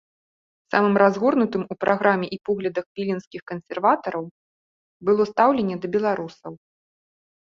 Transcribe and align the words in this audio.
Самым 0.75 0.95
разгорнутым 1.01 1.63
у 1.73 1.77
праграме 1.83 2.27
і 2.37 2.39
поглядах 2.49 2.85
віленскіх 2.99 3.41
кансерватараў 3.53 4.23
было 5.09 5.23
стаўленне 5.33 5.75
да 5.83 5.87
беларусаў. 5.97 6.53